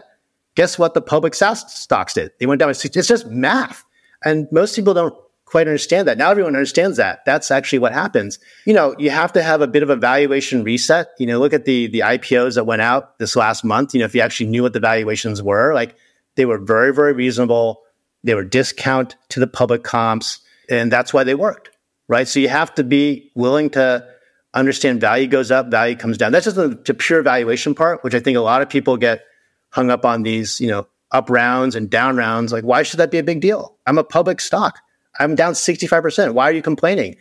[0.55, 2.31] Guess what the public SaaS stocks did?
[2.39, 2.97] They went down by 60.
[2.97, 3.83] It's just math.
[4.23, 5.15] And most people don't
[5.51, 6.17] quite understand that.
[6.17, 7.23] Now everyone understands that.
[7.25, 8.39] That's actually what happens.
[8.65, 11.09] You know, you have to have a bit of a valuation reset.
[11.19, 13.93] You know, look at the the IPOs that went out this last month.
[13.93, 15.95] You know, if you actually knew what the valuations were, like
[16.35, 17.81] they were very, very reasonable.
[18.23, 21.71] They were discount to the public comps, and that's why they worked
[22.11, 22.27] right?
[22.27, 24.05] So you have to be willing to
[24.53, 26.33] understand value goes up, value comes down.
[26.33, 29.23] That's just the, the pure valuation part, which I think a lot of people get
[29.69, 32.51] hung up on these, you know, up rounds and down rounds.
[32.51, 33.77] Like, why should that be a big deal?
[33.87, 34.79] I'm a public stock.
[35.21, 36.33] I'm down 65%.
[36.33, 37.15] Why are you complaining?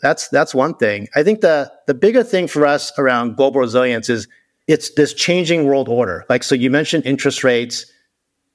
[0.00, 1.08] That's that's one thing.
[1.14, 4.28] I think the the bigger thing for us around global resilience is
[4.66, 6.24] it's this changing world order.
[6.28, 7.84] Like so you mentioned interest rates,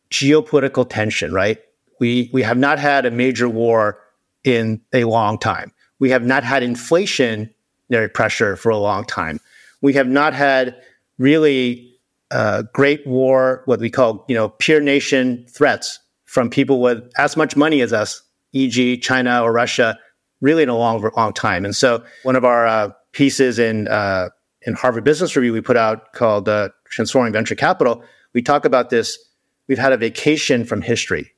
[0.10, 1.60] geopolitical tension, right?
[2.00, 4.00] We we have not had a major war
[4.44, 5.72] in a long time.
[6.00, 9.40] We have not had inflationary pressure for a long time.
[9.82, 10.76] We have not had
[11.20, 11.96] really
[12.32, 17.38] uh, great war, what we call, you know, peer nation threats from people with as
[17.38, 18.22] much money as us,
[18.56, 20.00] e.g., China or Russia,
[20.42, 21.66] really in a long, long time.
[21.66, 24.30] And so, one of our uh, pieces in uh,
[24.64, 28.90] in Harvard Business Review we put out called uh, "Transforming Venture Capital," we talk about
[28.90, 29.20] this.
[29.68, 31.32] We've had a vacation from history.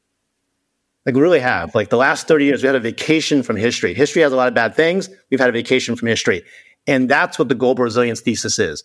[1.06, 1.74] Like we really have.
[1.74, 3.94] Like the last 30 years, we had a vacation from history.
[3.94, 5.10] History has a lot of bad things.
[5.32, 6.44] We've had a vacation from history.
[6.86, 8.84] And that's what the global resilience thesis is.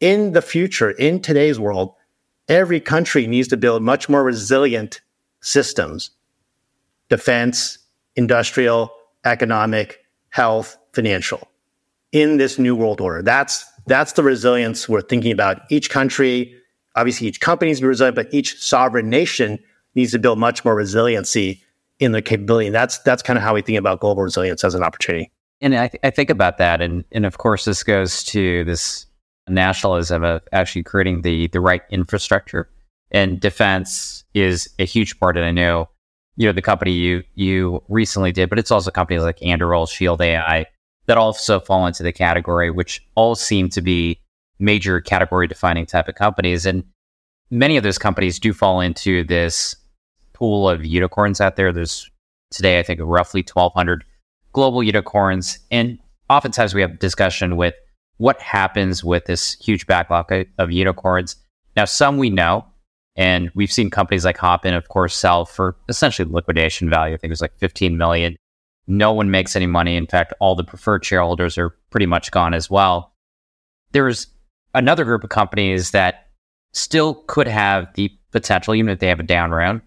[0.00, 1.94] In the future, in today's world,
[2.48, 5.00] every country needs to build much more resilient
[5.40, 6.10] systems
[7.10, 7.78] defense,
[8.16, 8.92] industrial,
[9.24, 9.98] economic,
[10.30, 11.46] health, financial
[12.12, 13.22] in this new world order.
[13.22, 15.62] That's that's the resilience we're thinking about.
[15.70, 16.54] Each country,
[16.96, 19.58] obviously each company be resilient, but each sovereign nation
[19.94, 21.62] needs to build much more resiliency
[21.98, 22.66] in their capability.
[22.66, 25.30] And that's that's kind of how we think about global resilience as an opportunity.
[25.60, 29.06] And I, th- I think about that, and and of course this goes to this
[29.48, 32.68] nationalism of actually creating the the right infrastructure.
[33.12, 35.36] And defense is a huge part.
[35.36, 35.88] And I know,
[36.36, 40.20] you know, the company you you recently did, but it's also companies like Anduril, Shield
[40.20, 40.66] AI
[41.06, 44.20] that also fall into the category, which all seem to be
[44.58, 46.66] major category defining type of companies.
[46.66, 46.84] And
[47.50, 49.74] many of those companies do fall into this
[50.34, 51.72] pool of unicorns out there.
[51.72, 52.10] There's
[52.50, 54.04] today, I think, roughly 1,200
[54.52, 55.58] global unicorns.
[55.70, 57.74] And oftentimes we have discussion with
[58.18, 61.36] what happens with this huge backlog of unicorns.
[61.76, 62.66] Now, some we know,
[63.20, 67.12] and we've seen companies like Hopin, of course, sell for essentially liquidation value.
[67.12, 68.34] I think it was like 15 million.
[68.86, 69.94] No one makes any money.
[69.94, 73.12] In fact, all the preferred shareholders are pretty much gone as well.
[73.92, 74.26] There's
[74.72, 76.28] another group of companies that
[76.72, 79.82] still could have the potential, even if they have a down round,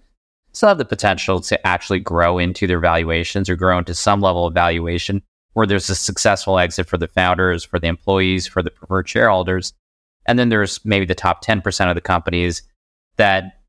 [0.51, 4.45] still have the potential to actually grow into their valuations or grow into some level
[4.45, 8.69] of valuation where there's a successful exit for the founders, for the employees, for the
[8.69, 9.73] preferred shareholders.
[10.27, 12.61] And then there's maybe the top 10% of the companies
[13.17, 13.61] that,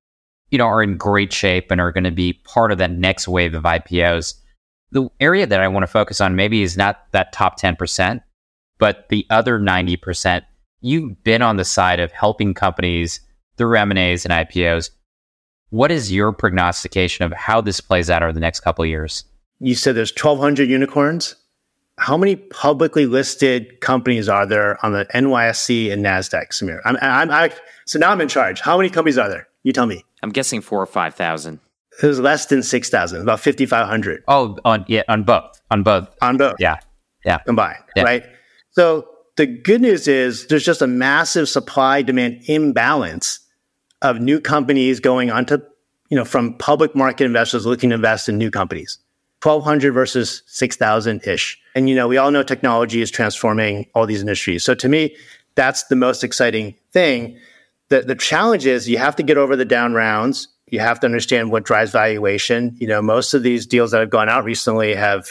[0.50, 3.28] you know, are in great shape and are going to be part of that next
[3.28, 4.35] wave of IPOs.
[4.92, 8.20] The area that I want to focus on maybe is not that top 10%,
[8.78, 10.42] but the other 90%
[10.85, 13.20] you've been on the side of helping companies
[13.57, 14.90] through M&As and IPOs.
[15.70, 19.24] What is your prognostication of how this plays out over the next couple of years?
[19.61, 21.37] You said there's 1,200 unicorns.
[21.96, 26.80] How many publicly listed companies are there on the NYSE and Nasdaq, Samir?
[26.85, 27.50] I'm, I'm, I,
[27.87, 28.61] so now I'm in charge.
[28.61, 29.49] How many companies are there?
[29.62, 30.05] You tell me.
[30.23, 31.61] I'm guessing four or five thousand.
[32.03, 34.23] It was less than six thousand, about fifty five hundred.
[34.29, 36.57] Oh, on yeah, on both, on both, on both.
[36.59, 36.79] Yeah,
[37.25, 38.03] yeah, combined, yeah.
[38.03, 38.25] right?
[38.70, 43.40] So the good news is there's just a massive supply demand imbalance
[44.03, 45.59] of new companies going onto,
[46.11, 48.99] you know, from public market investors looking to invest in new companies.
[49.42, 51.61] 1200 versus 6000 ish.
[51.75, 54.64] And, you know, we all know technology is transforming all these industries.
[54.64, 55.14] So to me,
[55.55, 57.38] that's the most exciting thing.
[57.88, 60.49] The, the challenge is you have to get over the down rounds.
[60.66, 62.77] You have to understand what drives valuation.
[62.79, 65.29] You know, most of these deals that have gone out recently have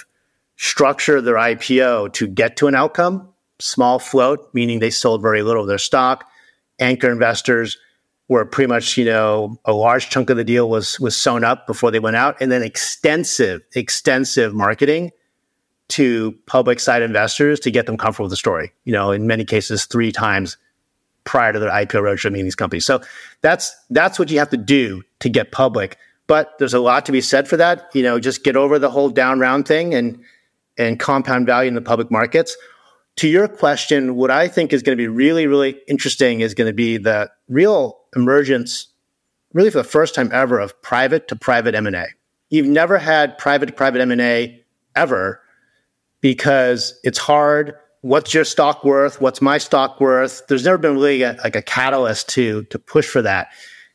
[0.55, 5.63] structured their IPO to get to an outcome small float, meaning they sold very little
[5.63, 6.27] of their stock.
[6.79, 7.77] Anchor investors
[8.27, 11.67] were pretty much, you know, a large chunk of the deal was was sewn up
[11.67, 15.11] before they went out, and then extensive, extensive marketing
[15.89, 18.71] to public side investors to get them comfortable with the story.
[18.85, 20.57] You know, in many cases, three times
[21.23, 22.85] prior to their IPO roadshow meeting these companies.
[22.85, 23.01] So
[23.41, 25.97] that's that's what you have to do to get public.
[26.27, 27.89] But there's a lot to be said for that.
[27.93, 30.19] You know, just get over the whole down round thing and
[30.77, 32.55] and compound value in the public markets
[33.17, 36.67] to your question, what I think is going to be really, really interesting is going
[36.67, 38.87] to be the real emergence,
[39.53, 42.05] really for the first time ever, of private to private M&A.
[42.49, 44.63] You've never had private to private M&A
[44.95, 45.41] ever.
[46.21, 47.75] because it's hard.
[48.03, 49.21] What's your stock worth?
[49.21, 50.45] What's my stock worth?
[50.47, 53.47] There's never been really a, like a catalyst to to push for that.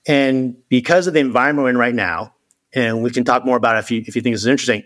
[0.07, 2.33] And because of the environment we're in right now,
[2.73, 4.83] and we can talk more about it if you if you think this is interesting,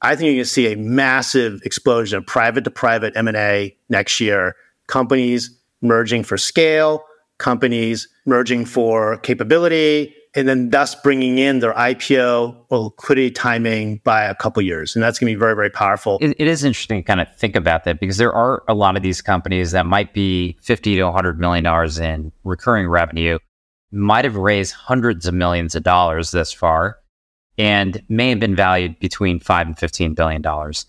[0.00, 3.36] I think you're going to see a massive explosion of private to private M and
[3.36, 4.56] A next year.
[4.86, 7.04] Companies merging for scale,
[7.36, 14.24] companies merging for capability, and then thus bringing in their IPO or liquidity timing by
[14.24, 14.96] a couple years.
[14.96, 16.18] And that's going to be very, very powerful.
[16.20, 18.96] It, it is interesting to kind of think about that because there are a lot
[18.96, 23.38] of these companies that might be 50 to 100 million dollars in recurring revenue,
[23.90, 26.98] might have raised hundreds of millions of dollars this far,
[27.58, 30.86] and may have been valued between 5 and 15 billion dollars.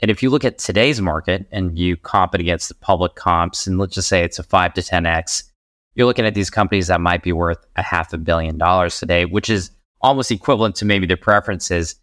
[0.00, 3.66] And if you look at today's market and you comp it against the public comps,
[3.66, 5.44] and let's just say it's a 5 to 10x,
[5.96, 9.24] you're looking at these companies that might be worth a half a billion dollars today,
[9.24, 9.70] which is
[10.02, 11.96] almost equivalent to maybe their preferences.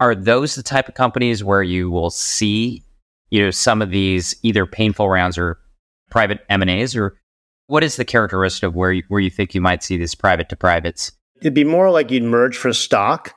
[0.00, 2.82] Are those the type of companies where you will see,
[3.30, 5.58] you know, some of these either painful rounds or
[6.10, 7.16] private M and A's, or
[7.68, 10.48] what is the characteristic of where you, where you think you might see these private
[10.48, 11.12] to privates?
[11.40, 13.34] It'd be more like you'd merge for stock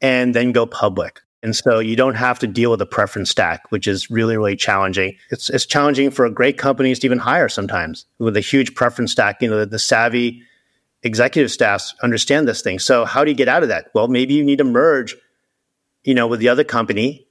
[0.00, 1.20] and then go public.
[1.46, 4.56] And so you don't have to deal with a preference stack, which is really, really
[4.56, 5.16] challenging.
[5.30, 9.40] It's, it's challenging for great companies to even hire sometimes with a huge preference stack.
[9.40, 10.42] You know, the, the savvy
[11.04, 12.80] executive staffs understand this thing.
[12.80, 13.92] So how do you get out of that?
[13.94, 15.14] Well, maybe you need to merge,
[16.02, 17.28] you know, with the other company,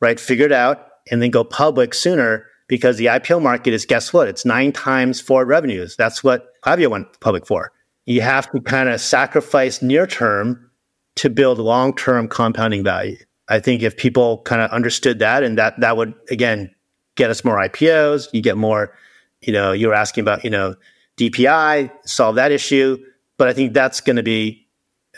[0.00, 0.18] right?
[0.18, 4.26] Figure it out and then go public sooner because the IPO market is guess what?
[4.26, 5.94] It's nine times forward revenues.
[5.94, 7.70] That's what Klaviyo went public for.
[8.06, 10.68] You have to kind of sacrifice near term
[11.14, 13.18] to build long term compounding value.
[13.48, 16.74] I think if people kind of understood that and that that would again
[17.16, 18.94] get us more IPOs, you get more,
[19.40, 20.74] you know, you were asking about, you know,
[21.16, 22.98] DPI, solve that issue.
[23.36, 24.66] But I think that's going to be,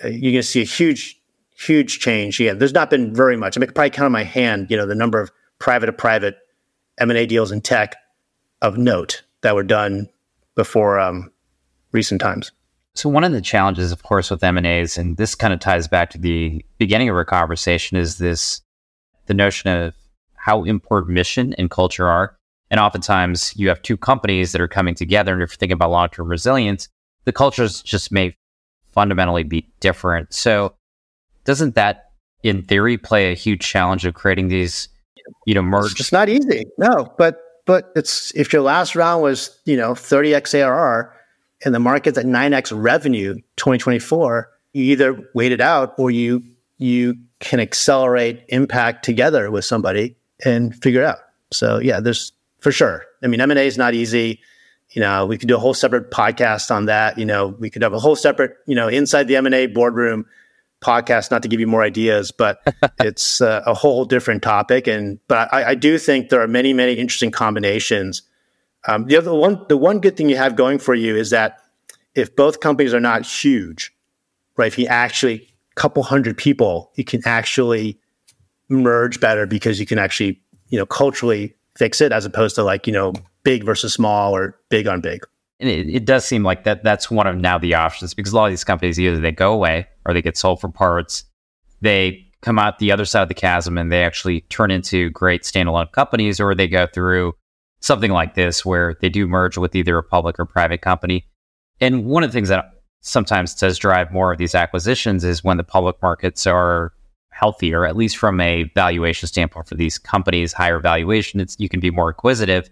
[0.03, 1.21] uh, you're going to see a huge,
[1.57, 2.41] huge change.
[2.41, 3.57] Yeah, there's not been very much.
[3.57, 5.93] I, mean, I probably count on my hand, you know, the number of private to
[5.93, 6.39] private
[6.99, 7.97] M&A deals in tech
[8.63, 10.09] of note that were done
[10.55, 11.31] before um,
[11.93, 12.53] recent times.
[12.95, 15.59] So one of the challenges, of course, with M and A's, and this kind of
[15.59, 18.61] ties back to the beginning of our conversation, is this
[19.27, 19.95] the notion of
[20.35, 22.37] how important mission and culture are.
[22.71, 25.91] And oftentimes, you have two companies that are coming together, and if you're thinking about
[25.91, 26.89] long term resilience,
[27.25, 28.37] the cultures just may
[28.93, 30.33] fundamentally be different.
[30.33, 30.75] So,
[31.45, 34.89] doesn't that, in theory, play a huge challenge of creating these,
[35.47, 35.99] you know, merge?
[35.99, 37.13] It's not easy, no.
[37.19, 41.14] But but it's if your last round was you know 30x ARR
[41.65, 46.43] and the market's at 9x revenue 2024, you either wait it out or you
[46.79, 51.19] you can accelerate impact together with somebody and figure it out.
[51.53, 53.05] So yeah, there's for sure.
[53.23, 54.41] I mean, M&A is not easy.
[54.91, 57.19] You know, we could do a whole separate podcast on that.
[57.19, 60.27] You know, we could have a whole separate, you know, inside the M&A boardroom
[60.83, 62.61] podcast, not to give you more ideas, but
[63.01, 64.87] it's uh, a whole different topic.
[64.87, 68.23] And, but I, I do think there are many, many interesting combinations
[68.87, 71.59] um, the other one, the one good thing you have going for you is that
[72.15, 73.95] if both companies are not huge,
[74.57, 74.67] right?
[74.67, 77.99] If you actually couple hundred people, you can actually
[78.69, 82.87] merge better because you can actually, you know, culturally fix it as opposed to like,
[82.87, 85.27] you know, big versus small or big on big.
[85.61, 88.37] And it, it does seem like that that's one of now the options because a
[88.37, 91.25] lot of these companies either they go away or they get sold for parts.
[91.81, 95.43] They come out the other side of the chasm and they actually turn into great
[95.43, 97.35] standalone companies or they go through
[97.85, 101.27] something like this where they do merge with either a public or private company.
[101.81, 105.59] And one of the things that sometimes does drive more of these acquisitions is when
[105.59, 106.95] the public markets are
[107.31, 111.81] healthier, at least from a valuation standpoint for these companies, higher valuation, it's, you can
[111.81, 112.71] be more acquisitive.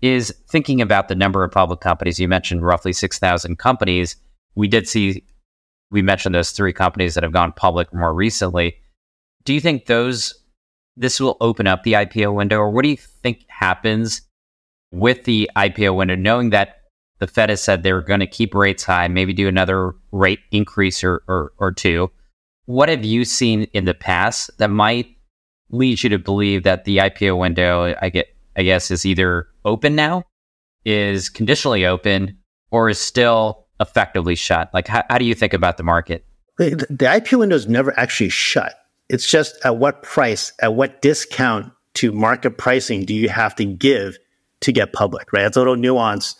[0.00, 2.20] Is thinking about the number of public companies.
[2.20, 4.14] You mentioned roughly 6,000 companies.
[4.54, 5.24] We did see,
[5.90, 8.76] we mentioned those three companies that have gone public more recently.
[9.44, 10.34] Do you think those,
[10.96, 14.20] this will open up the IPO window, or what do you think happens
[14.92, 16.76] with the IPO window, knowing that
[17.18, 21.02] the Fed has said they're going to keep rates high, maybe do another rate increase
[21.02, 22.10] or, or, or two.
[22.66, 25.08] What have you seen in the past that might
[25.70, 29.94] lead you to believe that the IPO window, I get, I guess, is either open
[29.94, 30.24] now,
[30.84, 32.38] is conditionally open,
[32.70, 34.70] or is still effectively shut?
[34.74, 36.24] Like, how, how do you think about the market?
[36.58, 38.74] The, the IPO window is never actually shut.
[39.08, 43.64] It's just at what price, at what discount to market pricing do you have to
[43.64, 44.18] give
[44.60, 45.46] to get public, right?
[45.46, 46.36] It's a little nuance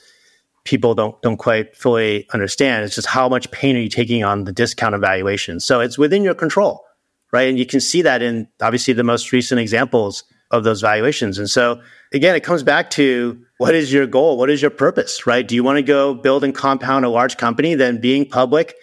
[0.67, 2.85] people don't don't quite fully understand.
[2.85, 5.61] It's just how much pain are you taking on the discount evaluation.
[5.61, 6.85] So it's within your control,
[7.33, 7.49] right?
[7.49, 11.39] And you can see that in obviously the most recent examples of those valuations.
[11.39, 11.81] And so
[12.13, 14.37] again, it comes back to what is your goal?
[14.37, 15.47] What is your purpose, right?
[15.47, 17.75] Do you want to go build and compound a large company?
[17.75, 18.75] Then being public,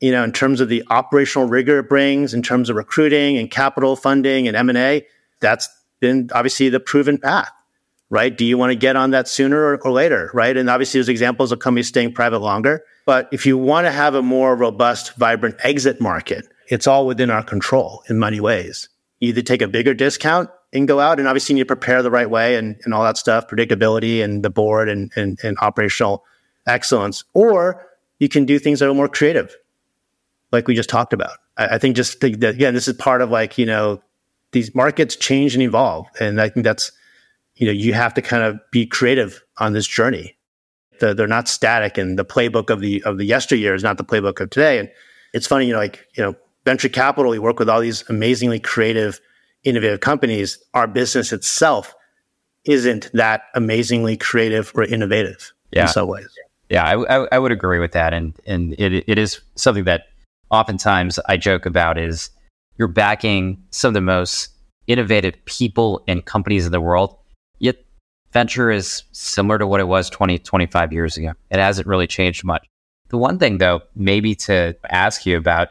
[0.00, 3.50] you know, in terms of the operational rigor it brings, in terms of recruiting and
[3.50, 5.06] capital funding and M and A,
[5.40, 5.68] that's
[6.00, 7.50] been obviously the proven path,
[8.12, 8.36] right?
[8.36, 10.54] Do you want to get on that sooner or, or later, right?
[10.54, 12.84] And obviously there's examples of companies staying private longer.
[13.06, 17.30] But if you want to have a more robust, vibrant exit market, it's all within
[17.30, 18.90] our control in many ways.
[19.20, 22.02] You either take a bigger discount and go out, and obviously you need to prepare
[22.02, 25.56] the right way and, and all that stuff, predictability and the board and, and, and
[25.62, 26.22] operational
[26.66, 27.88] excellence, or
[28.18, 29.56] you can do things that are more creative,
[30.52, 31.38] like we just talked about.
[31.56, 34.02] I, I think just think that, again, this is part of like, you know,
[34.50, 36.08] these markets change and evolve.
[36.20, 36.92] And I think that's,
[37.62, 40.36] you know, you have to kind of be creative on this journey.
[40.98, 44.04] The, they're not static and the playbook of the, of the yesteryear is not the
[44.04, 44.80] playbook of today.
[44.80, 44.90] And
[45.32, 46.34] it's funny, you know, like, you know,
[46.64, 49.20] venture capital, we work with all these amazingly creative,
[49.62, 50.60] innovative companies.
[50.74, 51.94] Our business itself
[52.64, 55.82] isn't that amazingly creative or innovative yeah.
[55.82, 56.34] in some ways.
[56.68, 58.12] Yeah, I, I, I, would agree with that.
[58.12, 60.06] And, and it, it is something that
[60.50, 62.30] oftentimes I joke about is
[62.76, 64.48] you're backing some of the most
[64.88, 67.18] innovative people and companies in the world.
[68.32, 71.32] Venture is similar to what it was 20, 25 years ago.
[71.50, 72.66] It hasn't really changed much.
[73.08, 75.68] The one thing though, maybe to ask you about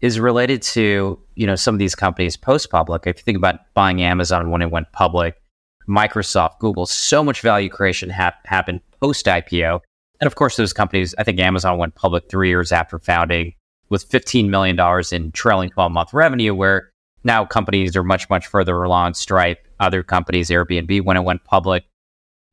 [0.00, 3.06] is related to, you know, some of these companies post public.
[3.06, 5.40] If you think about buying Amazon when it went public,
[5.88, 9.80] Microsoft, Google, so much value creation ha- happened post IPO.
[10.20, 13.54] And of course, those companies, I think Amazon went public three years after founding
[13.88, 14.78] with $15 million
[15.12, 16.90] in trailing 12 month revenue, where
[17.22, 19.14] now companies are much, much further along.
[19.14, 21.84] Stripe, other companies, Airbnb, when it went public.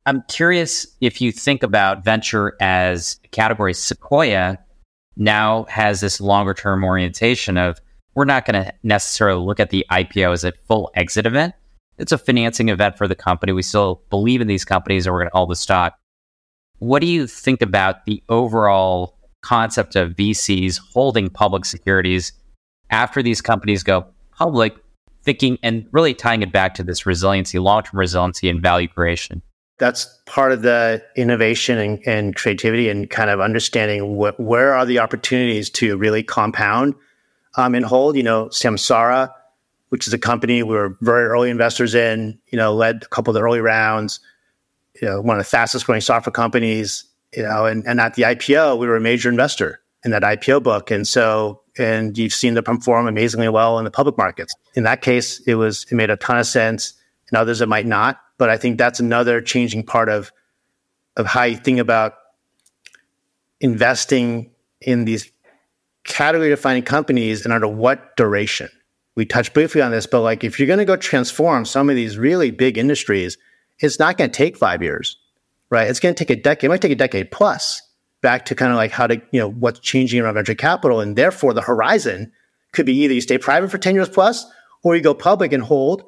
[0.04, 4.58] I'm curious if you think about venture as a category, Sequoia
[5.16, 7.80] now has this longer term orientation of
[8.14, 11.54] we're not going to necessarily look at the IPO as a full exit event.
[11.98, 13.52] It's a financing event for the company.
[13.52, 15.98] We still believe in these companies and we're going to hold the stock.
[16.78, 22.32] What do you think about the overall concept of VCs holding public securities
[22.90, 24.06] after these companies go
[24.36, 24.76] public,
[25.22, 29.42] thinking and really tying it back to this resiliency, long term resiliency and value creation?
[29.78, 34.86] That's part of the innovation and, and creativity and kind of understanding what, where are
[34.86, 36.94] the opportunities to really compound
[37.56, 38.16] um, and hold.
[38.16, 39.32] You know, Samsara,
[39.88, 43.30] which is a company we were very early investors in, you know, led a couple
[43.30, 44.20] of the early rounds,
[45.00, 47.04] you know, one of the fastest growing software companies,
[47.34, 50.62] you know, and, and at the IPO, we were a major investor in that IPO
[50.62, 50.90] book.
[50.90, 54.54] And so, and you've seen them perform amazingly well in the public markets.
[54.74, 56.94] In that case, it was, it made a ton of sense.
[57.30, 58.20] In others, it might not.
[58.38, 60.32] But I think that's another changing part of,
[61.16, 62.14] of how you think about
[63.60, 64.50] investing
[64.80, 65.30] in these
[66.04, 68.68] category defining companies and under what duration.
[69.14, 71.96] We touched briefly on this, but like if you're going to go transform some of
[71.96, 73.38] these really big industries,
[73.78, 75.16] it's not going to take five years
[75.72, 75.88] right?
[75.88, 76.64] It's going to take a decade.
[76.64, 77.80] It might take a decade plus
[78.22, 81.00] back to kind of like how to, you know, what's changing around venture capital.
[81.00, 82.32] And therefore the horizon
[82.72, 84.46] could be either you stay private for 10 years plus
[84.82, 86.04] or you go public and hold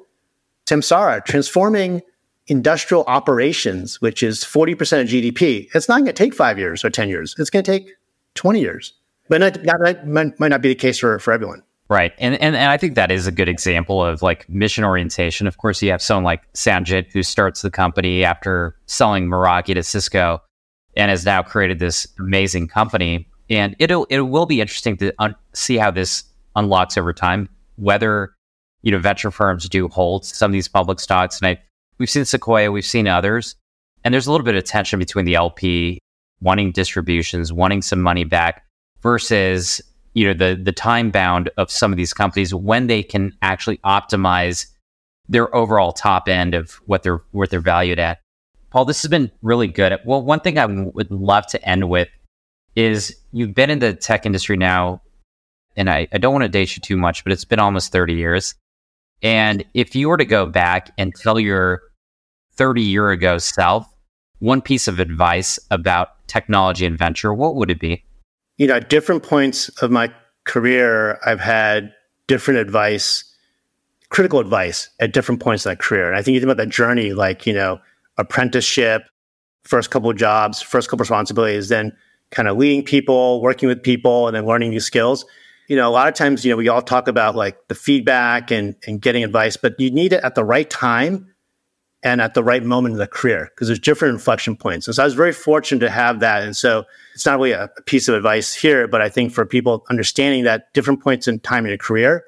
[0.65, 2.01] Samsara, transforming
[2.47, 5.67] industrial operations, which is 40% of GDP.
[5.75, 7.35] It's not going to take five years or 10 years.
[7.37, 7.89] It's going to take
[8.35, 8.93] 20 years.
[9.27, 11.63] But not, that might, might not be the case for, for everyone.
[11.87, 12.13] Right.
[12.17, 15.45] And, and and I think that is a good example of like mission orientation.
[15.45, 19.83] Of course, you have someone like Sanjit who starts the company after selling Meraki to
[19.83, 20.41] Cisco
[20.95, 23.27] and has now created this amazing company.
[23.49, 26.23] And it'll it will be interesting to un- see how this
[26.55, 28.33] unlocks over time, whether
[28.81, 31.39] you know venture firms do hold some of these public stocks.
[31.39, 31.61] And I
[31.97, 33.55] we've seen Sequoia, we've seen others,
[34.03, 35.99] and there's a little bit of tension between the LP
[36.41, 38.63] wanting distributions, wanting some money back
[39.01, 39.81] versus
[40.13, 43.77] you know the the time bound of some of these companies when they can actually
[43.79, 44.65] optimize
[45.27, 48.19] their overall top end of what they're what they're valued at.
[48.75, 49.97] Paul, this has been really good.
[50.03, 52.09] Well, one thing I would love to end with
[52.75, 55.01] is you've been in the tech industry now,
[55.77, 58.15] and I, I don't want to date you too much, but it's been almost 30
[58.15, 58.53] years.
[59.23, 61.83] And if you were to go back and tell your
[62.55, 63.87] 30 year ago self
[64.39, 68.03] one piece of advice about technology and venture, what would it be?
[68.57, 70.11] you know, at different points of my
[70.45, 71.93] career, I've had
[72.27, 73.23] different advice,
[74.09, 76.09] critical advice at different points in that career.
[76.09, 77.79] And I think you think about that journey, like, you know,
[78.17, 79.03] apprenticeship,
[79.63, 81.91] first couple of jobs, first couple of responsibilities, then
[82.31, 85.25] kind of leading people, working with people, and then learning new skills.
[85.67, 88.51] You know, a lot of times, you know, we all talk about like the feedback
[88.51, 91.27] and, and getting advice, but you need it at the right time
[92.03, 94.87] and at the right moment in the career because there's different inflection points.
[94.87, 96.43] And so I was very fortunate to have that.
[96.43, 96.83] And so
[97.15, 100.43] it's not really a, a piece of advice here, but I think for people understanding
[100.43, 102.23] that different points in time in your career,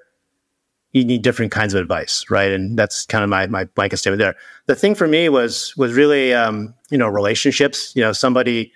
[0.94, 2.52] you need different kinds of advice, right?
[2.52, 4.36] And that's kind of my my blanket statement there.
[4.68, 7.94] The thing for me was was really um, you know relationships.
[7.96, 8.72] You know, somebody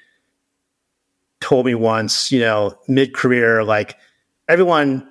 [1.41, 3.97] told me once, you know, mid career, like
[4.47, 5.07] everyone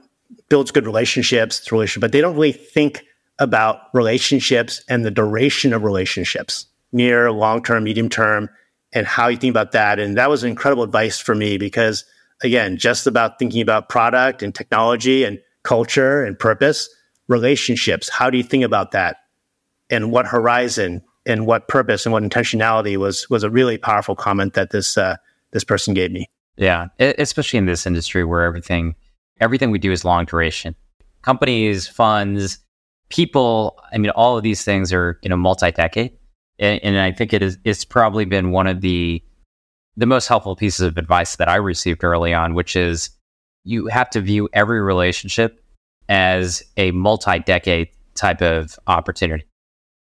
[0.49, 3.05] builds good relationships, it's relationship, but they don't really think
[3.39, 8.49] about relationships and the duration of relationships, near, long term, medium term,
[8.93, 9.99] and how you think about that.
[9.99, 12.05] And that was incredible advice for me because,
[12.43, 16.89] again, just about thinking about product and technology and culture and purpose,
[17.29, 18.09] relationships.
[18.09, 19.17] How do you think about that?
[19.91, 24.55] And what horizon and what purpose and what intentionality was was a really powerful comment
[24.55, 25.17] that this uh,
[25.53, 26.29] this person gave me.
[26.57, 28.95] Yeah, especially in this industry where everything
[29.41, 30.75] everything we do is long duration.
[31.23, 32.59] Companies, funds,
[33.09, 33.79] people.
[33.93, 36.13] I mean, all of these things are you know multi decade,
[36.59, 37.59] and, and I think it is.
[37.65, 39.23] It's probably been one of the
[39.97, 43.11] the most helpful pieces of advice that I received early on, which is
[43.65, 45.63] you have to view every relationship
[46.09, 49.45] as a multi decade type of opportunity.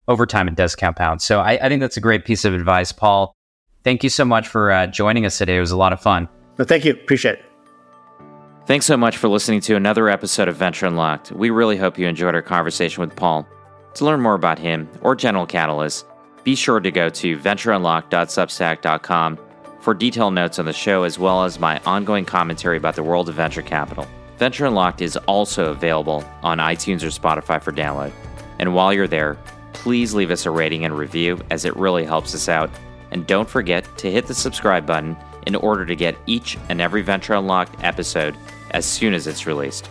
[0.08, 1.22] Over time, it does compound.
[1.22, 3.34] So I, I, think that's a great piece of advice, Paul.
[3.84, 5.58] Thank you so much for uh, joining us today.
[5.58, 6.28] It was a lot of fun.
[6.58, 6.94] Well, thank you.
[6.94, 7.46] Appreciate it.
[8.66, 11.32] Thanks so much for listening to another episode of Venture Unlocked.
[11.32, 13.48] We really hope you enjoyed our conversation with Paul.
[13.96, 16.06] To learn more about him or General Catalyst,
[16.44, 19.40] be sure to go to ventureunlocked.substack.com
[19.82, 23.28] for detailed notes on the show as well as my ongoing commentary about the world
[23.28, 24.08] of venture capital.
[24.38, 28.12] Venture Unlocked is also available on iTunes or Spotify for download.
[28.60, 29.38] And while you're there,
[29.74, 32.70] please leave us a rating and review as it really helps us out.
[33.12, 37.02] And don't forget to hit the subscribe button in order to get each and every
[37.02, 38.36] Venture Unlocked episode
[38.72, 39.90] as soon as it's released.